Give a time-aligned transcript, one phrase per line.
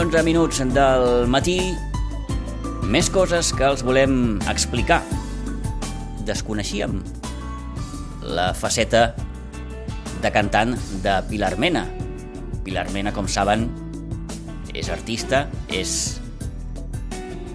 [0.00, 1.58] 9 i 11 minuts del matí,
[2.88, 5.02] més coses que els volem explicar.
[6.24, 6.94] Desconeixíem
[8.24, 9.10] la faceta
[10.22, 10.72] de cantant
[11.04, 11.84] de Pilar Mena.
[12.64, 13.68] Pilar Mena, com saben,
[14.72, 16.16] és artista, és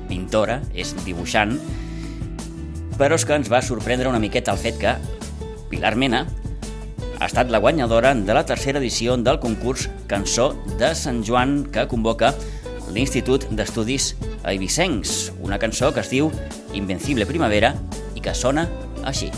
[0.05, 1.57] pintora, és dibuixant,
[2.99, 4.93] però és que ens va sorprendre una miqueta el fet que
[5.73, 6.27] Pilar Mena
[7.19, 11.87] ha estat la guanyadora de la tercera edició del concurs Cançó de Sant Joan que
[11.87, 12.33] convoca
[12.93, 14.13] l'Institut d'Estudis
[14.45, 16.31] Eivissencs, una cançó que es diu
[16.77, 17.75] Invencible Primavera
[18.15, 18.69] i que sona
[19.03, 19.31] així.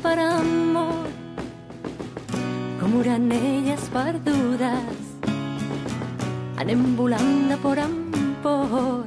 [0.00, 1.08] Sempre per amor.
[2.80, 4.98] Com oranelles perdudes
[6.56, 7.94] anem volant de por en
[8.42, 9.06] por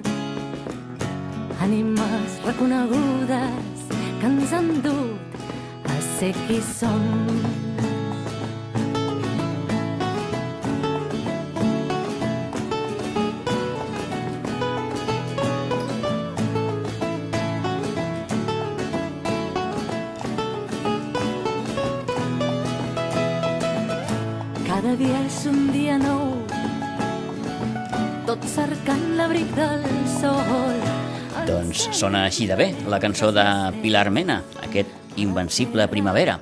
[1.61, 3.87] ànimes reconegudes
[4.19, 7.32] que ens han dut a ser qui som
[25.53, 26.33] un dia nou,
[28.27, 29.83] tot cercant l'abric del
[30.17, 30.79] sol.
[31.47, 33.43] Doncs sona així de bé, la cançó de
[33.81, 36.39] Pilar Mena, aquest Invencible Primavera.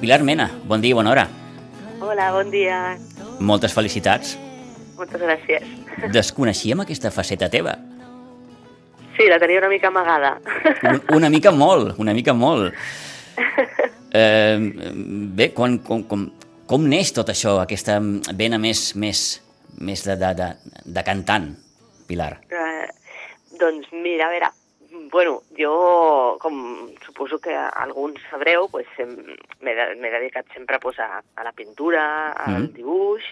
[0.00, 1.26] Pilar Mena, bon dia i bona hora.
[2.00, 2.96] Hola, bon dia.
[3.40, 4.36] Moltes felicitats.
[4.98, 5.64] Moltes gràcies.
[6.14, 7.76] Desconeixíem aquesta faceta teva.
[9.16, 10.36] Sí, la tenia una mica amagada.
[10.86, 12.74] Un- Una mica molt, una mica molt.
[14.10, 14.56] Eh,
[15.36, 16.22] bé, quan, com, com,
[16.68, 17.98] com neix tot això, aquesta
[18.36, 19.22] vena més, més,
[19.80, 20.48] més de, de, de,
[20.98, 21.50] de cantant,
[22.08, 22.34] Pilar?
[22.52, 22.86] Eh,
[23.60, 24.50] doncs mira, a veure,
[25.12, 25.72] bueno, jo,
[26.40, 26.60] com
[27.04, 32.62] suposo que alguns sabreu, pues, m'he de- dedicat sempre pues, a, a la pintura, al
[32.62, 32.72] Mm.
[32.76, 33.24] dibuix,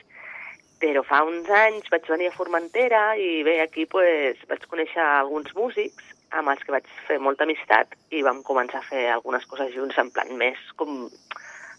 [0.81, 5.55] però fa uns anys vaig venir a Formentera i bé, aquí pues, vaig conèixer alguns
[5.57, 6.05] músics
[6.37, 9.97] amb els que vaig fer molta amistat i vam començar a fer algunes coses junts
[9.97, 11.07] en plan més com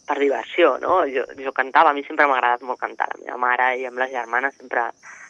[0.07, 1.01] per diversió, no?
[1.11, 3.09] Jo, jo cantava, a mi sempre m'ha agradat molt cantar.
[3.13, 4.87] La meva mare i amb les germanes sempre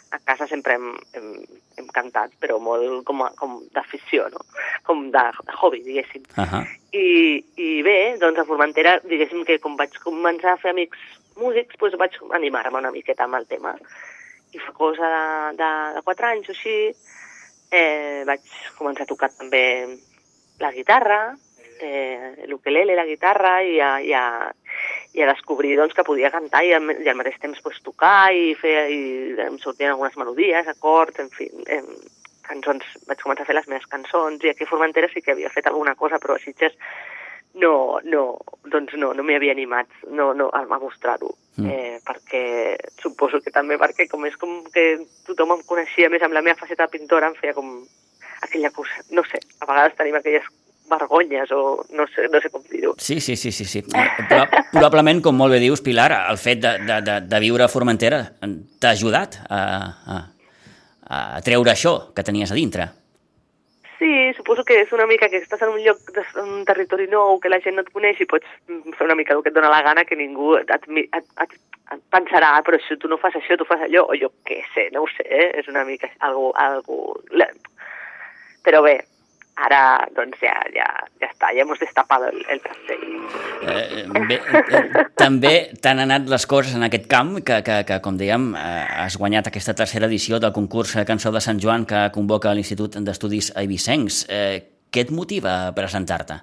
[0.09, 1.31] a casa sempre hem, hem,
[1.77, 4.43] hem cantat, però molt com, a, com d'afició, no?
[4.87, 5.23] Com de
[5.57, 6.23] hobby, diguéssim.
[6.37, 6.63] Uh -huh.
[6.93, 10.99] I, I bé, doncs a Formentera, diguéssim que com vaig començar a fer amics
[11.35, 13.75] músics, doncs vaig animar-me una miqueta amb el tema.
[14.53, 16.77] I fa cosa de, de, de 4 anys o així,
[17.71, 18.41] eh, vaig
[18.77, 19.97] començar a tocar també
[20.59, 21.35] la guitarra,
[21.79, 24.25] eh, l'ukelele, la guitarra, i a, i a,
[25.13, 28.31] i a descobrir doncs, que podia cantar i al, i al mateix temps pues, tocar
[28.33, 29.01] i, fer, i
[29.47, 31.89] em sortien algunes melodies, acords, en fi, em,
[32.47, 35.51] cançons, vaig començar a fer les meves cançons i aquí a Formentera sí que havia
[35.53, 36.77] fet alguna cosa, però a Sitges
[37.57, 38.23] no, no,
[38.71, 41.33] doncs no, no m'hi havia animat no, no, a, mostrar-ho.
[41.57, 41.71] Mm.
[41.73, 42.43] Eh, perquè
[43.01, 44.85] suposo que també perquè com és com que
[45.25, 47.79] tothom em coneixia més amb la meva faceta de pintora, em feia com
[48.45, 50.45] aquella cosa, no sé, a vegades tenim aquelles
[50.89, 52.93] vergonyes o no sé, no sé com dir-ho.
[52.97, 53.81] Sí, sí, sí, sí, sí.
[53.87, 57.71] Però, probablement, com molt bé dius, Pilar, el fet de, de, de, de viure a
[57.71, 58.23] Formentera
[58.79, 59.59] t'ha ajudat a,
[60.15, 60.21] a,
[61.09, 62.89] a treure això que tenies a dintre.
[63.97, 65.97] Sí, suposo que és una mica que estàs en un lloc,
[66.37, 69.33] en un territori nou, que la gent no et coneix i pots fer una mica
[69.33, 71.55] el que et dóna la gana, que ningú et, et, et, et,
[71.95, 74.59] et pensarà, "Ah, però això, tu no fas això, tu fas allò, o jo què
[74.75, 75.47] sé, no ho sé, eh?
[75.63, 77.17] és una mica algo, algo...
[78.67, 78.99] Però bé,
[79.57, 79.81] ara
[80.15, 80.85] doncs ja, ja,
[81.21, 83.05] ja està, ja hemos destapado el, el castell.
[83.65, 88.19] Eh, bé, eh, també t'han anat les coses en aquest camp que, que, que com
[88.19, 92.53] dèiem, eh, has guanyat aquesta tercera edició del concurs Cançó de Sant Joan que convoca
[92.53, 94.25] l'Institut d'Estudis Eivissencs.
[94.29, 94.61] Eh,
[94.93, 96.39] què et motiva a presentar-te?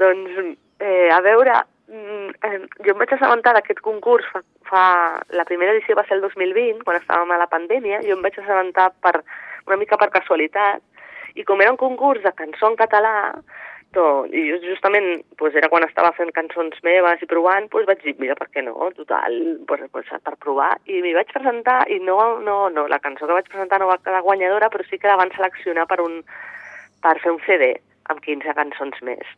[0.00, 1.60] Doncs, eh, a veure,
[1.92, 4.40] mm, jo em vaig assabentar d'aquest concurs fa,
[4.70, 4.86] fa...
[5.36, 8.40] La primera edició va ser el 2020, quan estàvem a la pandèmia, jo em vaig
[8.40, 9.20] assabentar per,
[9.68, 10.82] una mica per casualitat,
[11.34, 13.14] i com era un concurs de cançó en català,
[13.94, 18.02] doncs, i jo justament pues, era quan estava fent cançons meves i provant, doncs vaig
[18.04, 18.90] dir, mira, per què no?
[18.98, 19.36] Total,
[19.68, 20.72] pues, pues, per provar.
[20.90, 24.00] I m'hi vaig presentar i no, no, no, la cançó que vaig presentar no va
[24.02, 26.22] quedar guanyadora, però sí que la van seleccionar per, un,
[27.02, 27.74] per fer un CD
[28.12, 29.36] amb 15 cançons més.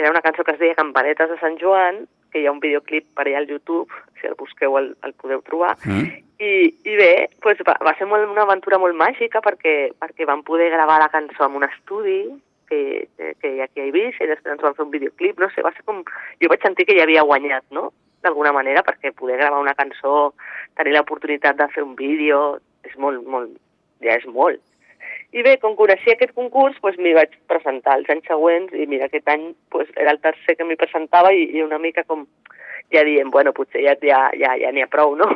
[0.00, 3.08] Era una cançó que es deia Campanetes de Sant Joan, que hi ha un videoclip
[3.18, 3.90] per allà al YouTube,
[4.20, 6.29] si el busqueu el, el podeu trobar, Mm?
[6.40, 6.52] I,
[6.88, 7.10] i bé,
[7.44, 11.10] doncs va, va ser molt, una aventura molt màgica perquè, perquè vam poder gravar la
[11.12, 12.22] cançó en un estudi
[12.70, 15.64] que, que, que aquí a Eivissa i després ens van fer un videoclip, no sé,
[15.66, 16.00] va ser com...
[16.40, 17.90] Jo vaig sentir que ja havia guanyat, no?,
[18.24, 20.32] d'alguna manera, perquè poder gravar una cançó,
[20.76, 22.58] tenir l'oportunitat de fer un vídeo,
[22.88, 23.54] és molt, molt,
[24.04, 24.60] ja és molt.
[25.32, 29.06] I bé, com coneixia aquest concurs, doncs m'hi vaig presentar els anys següents i mira,
[29.06, 32.26] aquest any doncs, era el tercer que m'hi presentava i, i una mica com
[32.90, 35.28] ja dient, bueno, potser ja ja, ja, ja n'hi ha prou, no?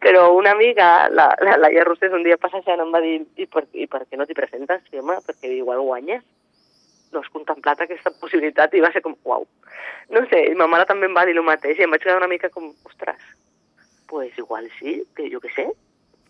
[0.00, 3.66] Però una amiga, la, la Laia Rossés, un dia passejant em va dir i per,
[3.72, 4.82] i per què no t'hi presentes?
[4.88, 6.22] Sí, home, perquè igual guanyes.
[7.12, 9.46] No has contemplat aquesta possibilitat i va ser com, uau.
[10.14, 12.20] No sé, i ma mare també em va dir el mateix i em vaig quedar
[12.20, 13.20] una mica com, ostres,
[14.08, 15.68] pues igual sí, que jo què sé,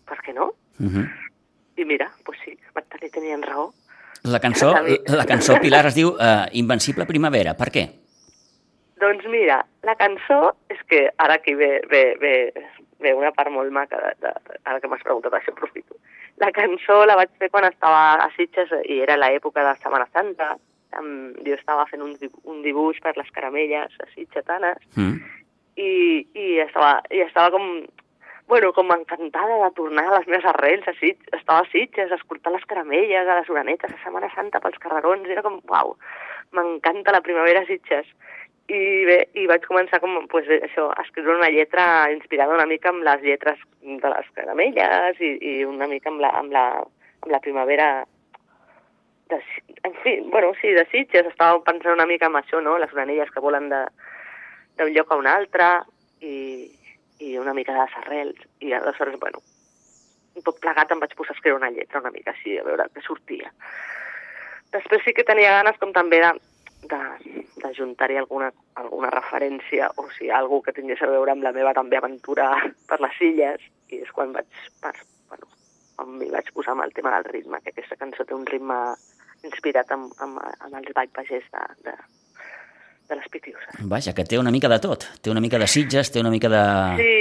[0.07, 0.51] per què no?
[0.79, 1.07] Uh -huh.
[1.77, 2.57] I mira, pues sí,
[3.13, 3.73] tenien raó.
[4.23, 4.73] La cançó,
[5.07, 7.55] la cançó Pilar es diu uh, Invencible Primavera.
[7.59, 7.83] Per què?
[9.03, 12.35] Doncs mira, la cançó és que ara aquí ve, ve, ve,
[13.03, 15.97] ve una part molt maca, de, de, ara que m'has preguntat això, aprofito.
[16.41, 20.53] La cançó la vaig fer quan estava a Sitges i era l'època de Setmana Santa.
[20.93, 22.13] Um, jo estava fent un,
[22.45, 25.15] un dibuix per les caramelles sitgetanes Mm.
[25.81, 25.93] i,
[26.37, 27.65] i, estava, i estava com,
[28.47, 31.33] bueno, com encantada de tornar a les meves arrels a Sitges.
[31.33, 35.41] Estava a Sitges, escoltant les caramelles, a les orenetes, a Setmana Santa pels carrerons, era
[35.41, 35.95] com, uau,
[36.53, 38.05] m'encanta la primavera a Sitges.
[38.71, 42.93] I bé, i vaig començar com, pues, això, a escriure una lletra inspirada una mica
[42.93, 47.31] amb les lletres de les caramelles i, i una mica amb la, amb la, amb
[47.33, 47.89] la primavera
[49.29, 49.41] de,
[49.83, 53.31] en fi, bueno, sí, de Sitges, estava pensant una mica en això, no?, les orenelles
[53.31, 55.69] que volen d'un lloc a un altre
[56.21, 56.69] i,
[57.19, 57.83] i una mica de
[58.13, 58.47] les.
[58.61, 59.43] I aleshores, bueno,
[60.41, 63.03] tot plegat em vaig posar a escriure una lletra una mica així, a veure què
[63.03, 63.51] sortia.
[64.73, 66.31] Després sí que tenia ganes com també de,
[66.89, 67.01] de,
[67.61, 71.73] de juntar-hi alguna, alguna referència o sigui, algú que tingués a veure amb la meva
[71.77, 72.51] també aventura
[72.89, 73.63] per les illes
[73.93, 74.49] i és quan vaig,
[74.81, 74.93] per,
[75.29, 75.49] bueno,
[75.95, 78.79] quan m'hi vaig posar amb el tema del ritme, que aquesta cançó té un ritme
[79.43, 81.95] inspirat amb, amb, amb els ball pagès de, de,
[83.09, 83.81] de les Pitiuses.
[83.91, 85.05] Vaja, que té una mica de tot.
[85.21, 86.63] Té una mica de Sitges, té una mica de...
[87.01, 87.15] Sí,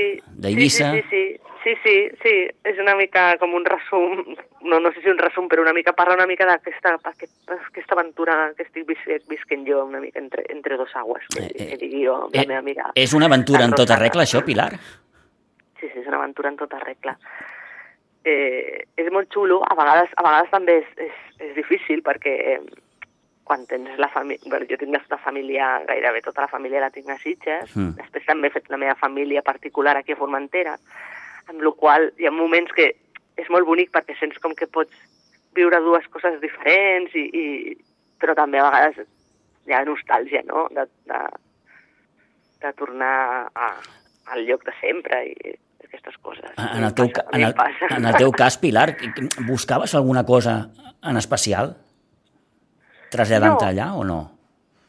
[0.45, 0.93] d'Eivissa.
[0.95, 1.42] Sí, sí, sí, sí,
[1.83, 2.33] sí, sí,
[2.65, 4.23] és una mica com un resum,
[4.67, 7.95] no, no sé si un resum, però una mica parla una mica d'aquesta aquest, aquesta
[7.95, 8.99] aventura que estic vis,
[9.31, 12.47] visquent jo, una mica entre, entre dos aigües, Eh, eh, que digui jo, la Eh,
[12.47, 12.91] meva amiga.
[12.95, 14.73] és una aventura en tota regla, això, Pilar?
[15.81, 17.17] Sí, sí, és una aventura en tota regla.
[18.25, 21.13] Eh, és molt xulo, a vegades, a vegades també és, és,
[21.43, 22.61] és difícil perquè eh,
[23.45, 24.47] quan tens la família...
[24.47, 27.97] Bueno, jo tinc la família, gairebé tota la família la tinc a Sitges, Mm.
[27.99, 30.77] després també he fet la meva família particular aquí a Formentera,
[31.49, 32.93] amb la qual hi ha moments que
[33.41, 34.95] és molt bonic perquè sents com que pots
[35.57, 37.75] viure dues coses diferents, i, i,
[38.21, 39.09] però també a vegades
[39.69, 41.21] hi ha nostàlgia, no?, de, de,
[42.65, 43.69] de tornar a,
[44.33, 45.55] al lloc de sempre i
[45.85, 46.51] aquestes coses.
[46.57, 47.89] En el, teu, passa, en, el, passa.
[47.97, 48.95] en el teu cas, Pilar,
[49.47, 50.71] buscaves alguna cosa
[51.03, 51.77] en especial
[53.13, 53.71] traslladant-te No.
[53.71, 54.21] allà o no?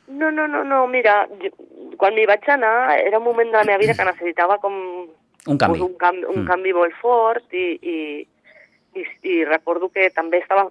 [0.07, 1.49] No, no, no, no, mira, jo,
[1.99, 4.77] quan m'hi vaig anar era un moment de la meva vida que necessitava com
[5.47, 5.79] Un canvi.
[5.79, 6.47] pues, un, canvi, un Mm.
[6.47, 8.27] canvi molt fort i, i,
[8.95, 10.69] i, i recordo que també estava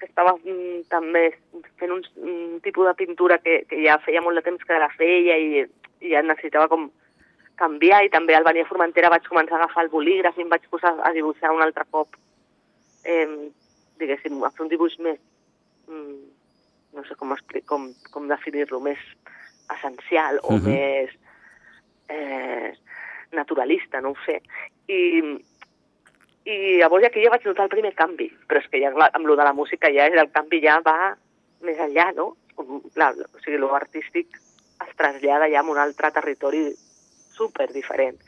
[0.00, 1.34] que estava mm, també
[1.78, 4.88] fent un, un tipus de pintura que, que ja feia molt de temps que la
[4.96, 5.62] feia i,
[6.00, 6.90] i ja necessitava com
[7.60, 10.48] canviar i també al venir a Formentera vaig començar a agafar el bolígraf i em
[10.48, 12.16] vaig posar a dibuixar un altre cop
[13.04, 13.28] eh,
[14.00, 15.18] diguéssim, a fer un dibuix més
[15.88, 16.20] mm,
[16.96, 17.34] no sé com,
[17.68, 18.98] com, com definir-lo, més
[19.76, 20.64] essencial o Mhm.
[20.66, 21.10] més
[22.08, 22.72] eh,
[23.32, 24.40] naturalista, no ho sé.
[24.90, 25.00] I,
[26.50, 29.36] i llavors aquí ja vaig notar el primer canvi, però és que ja amb lo
[29.36, 31.14] de la música ja el canvi ja va
[31.66, 32.34] més enllà, no?
[32.96, 34.36] La, o sigui, lo artístic
[34.86, 36.68] es trasllada ja a un altre territori
[37.40, 38.18] super diferent.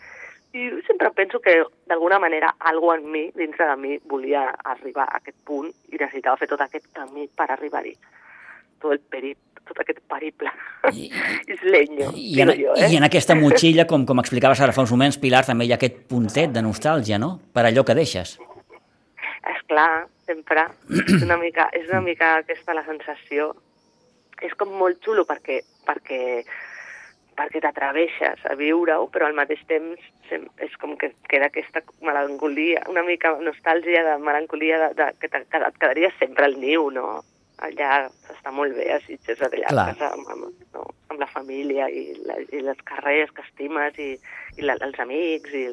[0.52, 5.16] I sempre penso que d'alguna manera algo en mi, dintre de mi, volia arribar a
[5.16, 7.94] aquest punt i necessitava fer tot aquest camí per arribar-hi.
[8.80, 9.38] Tot el perip,
[9.68, 10.50] tot aquest periple.
[10.92, 11.10] I-
[11.54, 12.88] Isleño, I en, jo, eh?
[12.92, 15.78] I en aquesta motxilla, com, com explicaves ara fa uns moments, Pilar, també hi ha
[15.80, 17.36] aquest puntet de nostàlgia, no?
[17.52, 18.36] Per allò que deixes.
[19.52, 20.68] És clar, sempre.
[20.90, 23.52] és, una mica, és una mica aquesta la sensació.
[24.42, 26.42] És com molt xulo perquè, perquè,
[27.38, 30.00] perquè t'atreveixes a viure-ho, però al mateix temps
[30.32, 35.44] és com que queda aquesta melancolia, una mica nostàlgia de melancolia de, de, que te-
[35.44, 37.20] que et quedaries sempre al niu, no?
[37.62, 40.86] Allà s'està molt bé, a Sitges, a casa, amb, amb, no?
[41.12, 44.14] amb la família i, la, i les carrers que estimes i,
[44.58, 45.66] i la, els amics i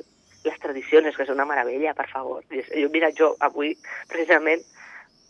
[0.45, 2.43] les tradicions, que és una meravella, per favor.
[2.51, 3.73] Jo, mira, jo avui,
[4.11, 4.61] precisament,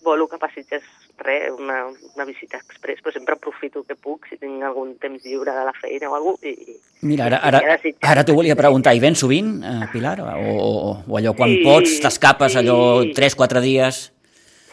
[0.04, 0.84] volo cap a Sitges,
[1.20, 1.80] res, una,
[2.16, 5.74] una visita express, però sempre aprofito que puc, si tinc algun temps lliure de la
[5.76, 7.80] feina o alguna cosa, i, Mira, ara, ara,
[8.12, 10.18] ara t'ho volia preguntar, i vens sovint, eh, Pilar?
[10.24, 13.14] O, o, o allò quan Sí, pots, t'escapes allò sí.
[13.16, 14.02] 3-4 dies?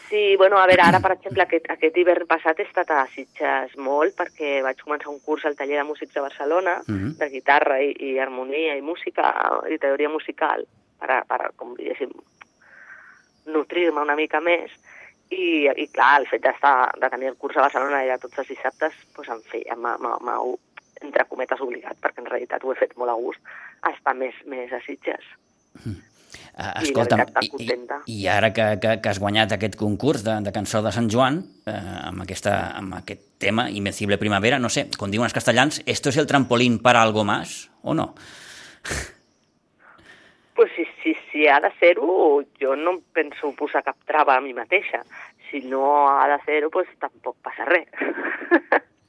[0.09, 3.73] Sí, bueno, a veure, ara, per exemple, aquest, aquest hivern passat he estat a Sitges
[3.75, 7.17] molt perquè vaig començar un curs al taller de músics de Barcelona, Uh -huh.
[7.17, 9.33] de guitarra i, i harmonia i música
[9.69, 10.65] i teoria musical,
[10.99, 12.09] per, per com diguéssim,
[13.45, 14.71] nutrir-me una mica més.
[15.29, 18.47] I, i clar, el fet d'estar de tenir el curs a Barcelona ja tots els
[18.47, 20.55] dissabtes doncs em feia, m'ha-
[21.01, 23.39] entre cometes, obligat, perquè en realitat ho he fet molt a gust,
[23.91, 25.23] estar més, més a Sitges.
[25.85, 25.91] Uh,
[26.57, 27.73] I, escolta'm, i, i,
[28.15, 31.43] i ara que, que, que has guanyat aquest concurs de, de cançó de Sant Joan,
[31.69, 31.75] eh,
[32.09, 36.17] amb, aquesta, amb aquest tema, Invencible Primavera, no sé, com diuen els castellans, ¿esto es
[36.17, 38.15] el trampolín para algo más o no?
[40.57, 44.41] Pues si, si, si ha de ser-ho, jo no em penso posar cap trava a
[44.41, 45.03] mi mateixa.
[45.51, 47.85] Si no ha de ser-ho, pues tampoc passa res.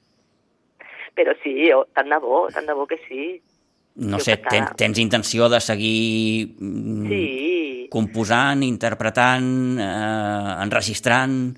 [1.16, 3.40] Però sí, oh, tant de bo, tant de bo que sí.
[3.98, 9.50] No Jo sé, ten, tens intenció de seguir mm, Sí, composant, interpretant,
[9.82, 11.56] eh, enregistrant...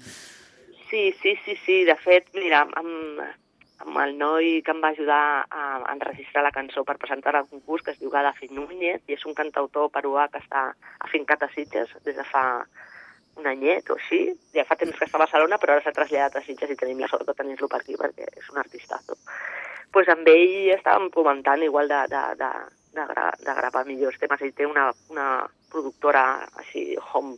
[0.90, 1.84] sí, sí, sí, sí.
[1.84, 3.20] De fet, mira, amb,
[3.84, 7.84] amb el noi que em va ajudar a enregistrar la cançó per presentar al concurs,
[7.84, 10.70] que es diu Gadafi Núñez, i és un cantautor peruà que està
[11.06, 12.44] afincat a Sitges des de fa
[13.38, 14.22] un anyet o així.
[14.56, 17.00] Ja fa temps que està a Barcelona, però ara s'ha traslladat a Sitges i tenim
[17.00, 19.16] la sort de tenir-lo per aquí perquè és un artistazo.
[19.92, 22.50] Pues amb ell estàvem comentant igual de, de, de,
[22.96, 24.42] de, gra, de gravar millors temes.
[24.42, 25.30] Ell té una, una
[25.72, 26.24] productora
[26.62, 27.36] així, home,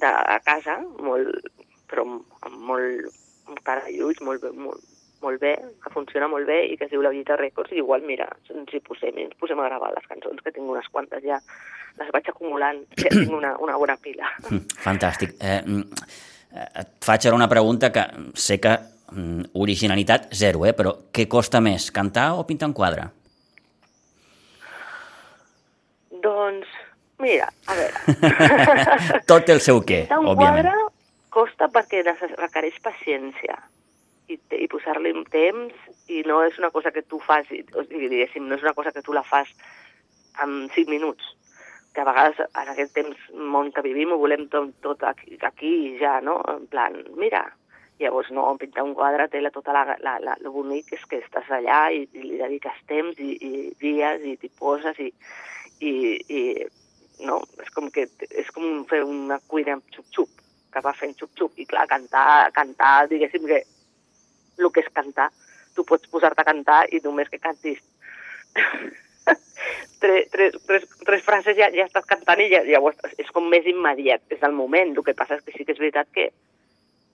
[0.00, 1.50] de, a casa, molt,
[1.90, 3.10] però amb, molt
[3.50, 4.84] amb cara i ulls, molt, molt,
[5.20, 8.04] molt bé, que funciona molt bé i que es diu La Vita Records, i igual,
[8.06, 11.40] mira, ens hi posem, ens posem a gravar les cançons, que tinc unes quantes ja,
[12.00, 14.30] les vaig acumulant, ja tinc una, una bona pila.
[14.80, 15.36] Fantàstic.
[15.40, 16.06] Eh, mm,
[16.54, 18.76] eh, et faig ara una pregunta que sé que
[19.54, 20.74] originalitat zero, eh?
[20.76, 23.08] però què costa més, cantar o pintar un quadre?
[26.22, 26.68] doncs,
[27.18, 27.96] mira, a veure...
[29.30, 30.68] Tot el seu què, Pintar un òbviament.
[30.68, 30.88] quadre
[31.30, 33.56] costa perquè requereix paciència
[34.28, 35.74] i, i posar-li temps
[36.10, 38.92] i no és una cosa que tu fas, o sigui, diguéssim, no és una cosa
[38.92, 39.50] que tu la fas
[40.42, 41.22] en cinc minuts,
[41.94, 45.72] que a vegades en aquest temps món que vivim ho volem tot, tot aquí, aquí
[45.90, 46.40] i ja, no?
[46.50, 47.44] En plan, mira,
[48.00, 51.20] llavors no, pintar un quadre té la, tota la, la, la, lo bonic és que
[51.20, 55.10] estàs allà i, i li dediques temps i, i dies i t'hi poses i,
[55.84, 55.92] i,
[56.28, 56.40] i
[57.26, 57.40] no?
[57.60, 60.40] És com que és com fer una cuina amb xup-xup,
[60.72, 61.58] que va fent xup-xup.
[61.60, 63.62] I clar, cantar, cantar, diguéssim que
[64.60, 65.30] el que és cantar,
[65.76, 67.80] tu pots posar-te a cantar i només que cantis
[70.00, 73.68] tres, tres, tres, tres frases ja, ja estàs cantant i ja, llavors és com més
[73.68, 74.96] immediat, és el moment.
[74.96, 76.30] El que passa és que sí que és veritat que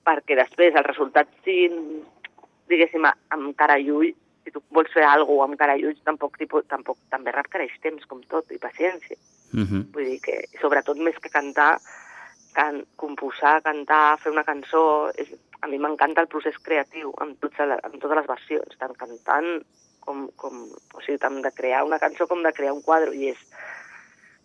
[0.06, 2.00] perquè després el resultat sigui,
[2.70, 4.14] diguéssim, amb cara i ull,
[4.46, 7.75] si tu vols fer alguna cosa amb cara i ulls, tampoc, tipus, tampoc també requereix
[7.82, 9.18] temps, com tot, i paciència.
[9.52, 9.82] Uh -huh.
[9.94, 11.78] Vull dir que, sobretot més que cantar,
[12.54, 15.10] can, composar, cantar, fer una cançó...
[15.16, 19.62] És, a mi m'encanta el procés creatiu amb, tots, amb totes les versions, tant cantant
[20.00, 20.54] com, com...
[20.94, 23.14] O sigui, tant de crear una cançó com de crear un quadre.
[23.16, 23.40] I és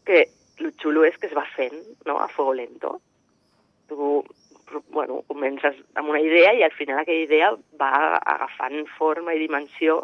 [0.06, 3.01] que el xulo és que es va fent, no?, a fuego lento.
[3.88, 4.24] Tu,
[4.92, 10.01] bueno, comences amb una idea i al final aquella idea va agafant forma i dimensió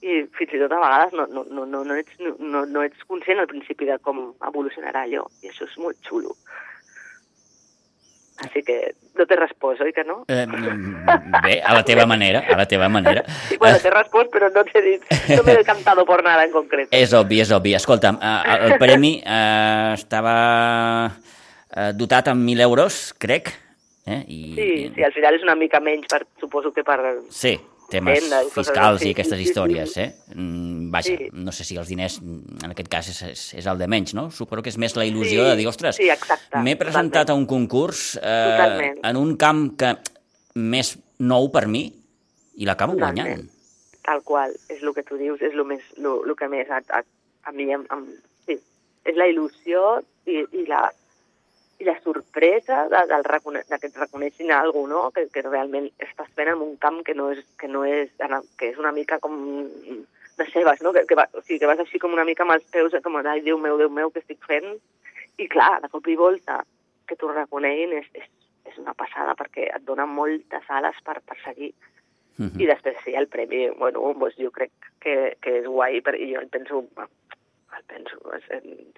[0.00, 3.02] i fins i tot a vegades no, no, no, no, no, ets, no, no ets
[3.10, 6.36] conscient al principi de com evolucionarà allò, i això és molt xulo.
[8.38, 8.76] Així que
[9.18, 10.20] no t'he respost, oi que no?
[10.30, 13.24] Eh, mm, bé, a la teva manera, a la teva manera.
[13.48, 16.92] Sí, bueno, t'he respost, però no t'he dit, no m'he cantado por nada en concret.
[16.94, 17.74] És obvi, és obvi.
[17.74, 20.36] Escolta'm, eh, el premi eh, estava
[21.10, 23.50] eh, dotat amb 1.000 euros, crec.
[24.06, 24.24] Eh?
[24.28, 26.98] I, Sí, sí, al final és una mica menys, per, suposo que per...
[27.30, 27.58] Sí,
[27.90, 30.08] temes Venda fiscals i aquestes històries, eh?
[30.34, 31.28] Mm, Vaja, Sí.
[31.32, 34.30] no sé si els diners, en aquest cas, és, és, és el de menys, no?
[34.30, 36.08] Suposo que és més la il·lusió Sí, de dir, ostres, sí,
[36.62, 38.98] m'he presentat a un concurs eh, Totalment.
[39.04, 39.94] en un camp que
[40.54, 41.86] més nou per mi
[42.56, 43.24] i l'acabo Totalment.
[43.26, 43.48] guanyant.
[44.04, 46.80] Tal qual, és el que tu dius, és el, més, lo, lo que més a,
[46.96, 47.02] a,
[47.44, 48.06] a mi em, em,
[48.46, 48.56] sí,
[49.04, 50.86] és la il·lusió i, i, la,
[51.78, 55.08] i la sorpresa de, del recone de que et reconeixin algú, no?
[55.14, 58.10] Que, que realment estàs fent en un camp que no és, que no és,
[58.58, 59.36] que és una mica com
[60.38, 60.92] de seves, no?
[60.92, 63.20] Que, que, va, o sigui, que vas així com una mica amb els peus, com,
[63.22, 64.74] ai, Déu meu, Déu meu, què estic fent?
[65.38, 66.62] I clar, de cop i volta,
[67.06, 68.26] que t'ho reconeguin és, és,
[68.70, 71.72] és una passada, perquè et dona moltes ales per, per seguir.
[72.38, 72.58] Mhm.
[72.62, 74.70] I després sí, el premi, bueno, doncs jo crec
[75.02, 76.84] que, que és guai, per, i jo penso,
[77.78, 78.18] el penso,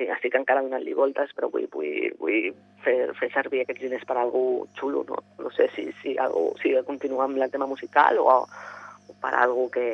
[0.00, 2.48] estic encara donant-li voltes, però vull, vull, vull
[2.84, 5.20] fer, fer servir aquests diners per algú xulo, no?
[5.40, 9.68] No sé si, si, algú, si continuar amb el tema musical o, o per algú
[9.72, 9.86] que,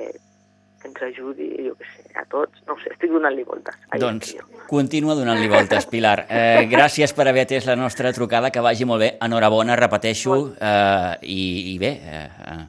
[0.82, 2.62] que ens ajudi, jo què sé, a tots.
[2.68, 3.78] No sé, estic donant-li voltes.
[3.90, 4.34] Ahí Doncs
[4.70, 6.18] continua donant-li voltes, Pilar.
[6.28, 9.12] Eh, gràcies per haver atès la nostra trucada, que vagi molt bé.
[9.26, 11.42] Enhorabona, repeteixo, eh, i,
[11.74, 12.66] i bé, eh,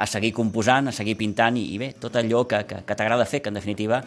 [0.00, 3.28] a seguir composant, a seguir pintant, i, i bé, tot allò que, que, que t'agrada
[3.28, 4.00] fer, que en definitiva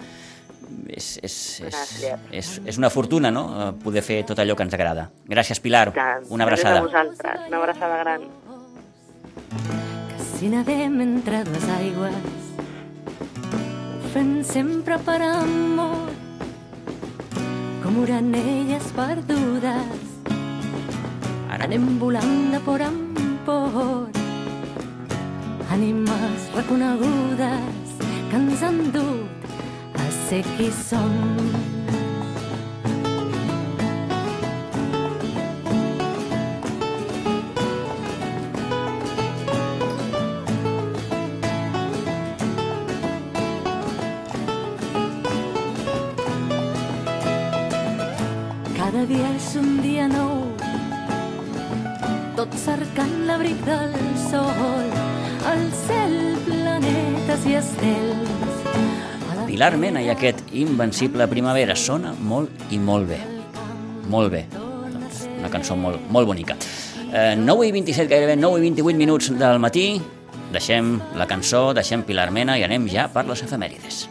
[0.87, 2.19] és, és, és, Gràcies.
[2.31, 5.09] és, és una fortuna, no?, eh, poder fer tot allò que ens agrada.
[5.29, 5.91] Gràcies, Pilar.
[5.93, 6.25] Tant.
[6.29, 6.79] Una Gràcies abraçada.
[6.79, 8.21] a vosaltres, una abraçada gran.
[10.09, 12.15] que si nedem entre dues aigües
[14.03, 16.09] ho fem sempre per amor
[17.83, 20.01] com oranelles perdudes
[21.49, 22.99] Ara, anem volant de por en
[23.45, 24.09] por
[25.73, 27.97] ànimes reconegudes
[28.29, 28.79] que ens han
[30.41, 31.11] qui som
[48.73, 50.43] Cada dia és un dia nou,
[52.37, 53.95] tot cercant l'abric del
[54.27, 54.91] sol,
[55.53, 58.52] al cel, planetes i estels.
[59.53, 63.19] Pilar Mena i aquest invencible primavera sona molt i molt bé.
[64.09, 64.39] Molt bé.
[64.49, 66.55] Doncs una cançó molt, molt bonica.
[67.13, 69.85] Eh, 9 i 27, gairebé 9 i 28 minuts del matí.
[70.55, 74.07] Deixem la cançó, deixem Pilar Mena i anem ja per les efemèrides.